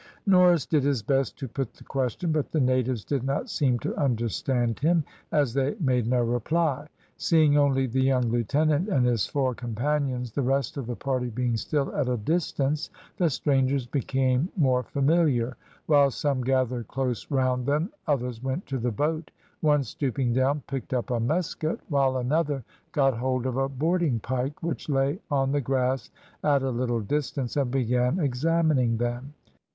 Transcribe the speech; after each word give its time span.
Norris 0.25 0.65
did 0.65 0.83
his 0.83 1.03
best 1.03 1.37
to 1.37 1.47
put 1.47 1.75
the 1.75 1.83
question, 1.83 2.31
but 2.31 2.51
the 2.51 2.59
natives 2.59 3.05
did 3.05 3.21
not 3.23 3.51
seem 3.51 3.77
to 3.81 3.95
understand 3.95 4.79
him, 4.79 5.03
as 5.31 5.53
they 5.53 5.75
made 5.79 6.07
no 6.07 6.23
reply. 6.23 6.87
Seeing 7.17 7.55
only 7.55 7.85
the 7.85 8.01
young 8.01 8.23
lieutenant 8.31 8.89
and 8.89 9.05
his 9.05 9.27
four 9.27 9.53
companions 9.53 10.31
the 10.31 10.41
rest 10.41 10.75
of 10.75 10.87
the 10.87 10.95
party 10.95 11.29
being 11.29 11.55
still 11.55 11.95
at 11.95 12.09
a 12.09 12.17
distance, 12.17 12.89
the 13.17 13.29
strangers 13.29 13.85
became 13.85 14.49
more 14.57 14.81
familiar. 14.81 15.55
While 15.85 16.09
some 16.09 16.43
gathered 16.43 16.87
close 16.87 17.29
round 17.29 17.67
them 17.67 17.91
others 18.07 18.41
went 18.41 18.65
to 18.69 18.79
the 18.79 18.91
boat: 18.91 19.29
one 19.59 19.83
stooping 19.83 20.33
down 20.33 20.63
picked 20.65 20.95
up 20.95 21.11
a 21.11 21.19
musket, 21.19 21.79
while 21.89 22.17
another 22.17 22.63
got 22.91 23.15
hold 23.15 23.45
of 23.45 23.55
a 23.57 23.69
boarding 23.69 24.19
pike, 24.19 24.63
which 24.63 24.89
lay 24.89 25.19
on 25.29 25.51
the 25.51 25.61
grass 25.61 26.09
at 26.43 26.63
a 26.63 26.71
little 26.71 27.01
distance, 27.01 27.55
and 27.55 27.69
began 27.69 28.17
examining 28.17 28.97
them. 28.97 29.35